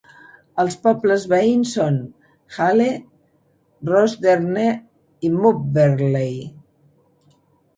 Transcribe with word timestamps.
Els 0.61 0.75
pobles 0.85 1.25
veïns 1.33 1.73
són 1.77 1.99
Hale, 2.55 2.87
Rostherne 3.91 4.65
i 5.29 5.33
Mobberley. 5.37 6.37